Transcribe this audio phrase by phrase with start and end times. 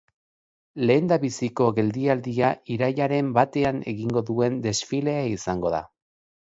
[0.89, 5.89] Lehendabiziko geldialdia irailaren batean egingo duen desfilea izango da.